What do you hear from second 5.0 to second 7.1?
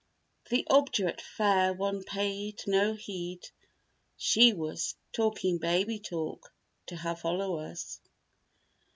talking baby talk to